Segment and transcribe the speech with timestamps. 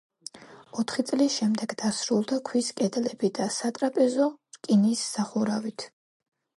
[0.83, 5.93] ოთხი წლის შემდეგ დასრულდა ქვის კედლები და სატრაპეზო, რკინის სახურავით.